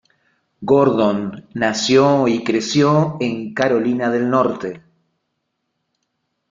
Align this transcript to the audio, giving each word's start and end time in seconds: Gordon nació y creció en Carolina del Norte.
Gordon 0.63 1.47
nació 1.53 2.27
y 2.27 2.43
creció 2.43 3.17
en 3.19 3.53
Carolina 3.53 4.09
del 4.09 4.31
Norte. 4.31 4.81